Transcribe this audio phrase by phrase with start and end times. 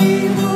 [0.00, 0.49] you.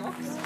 [0.00, 0.40] socks.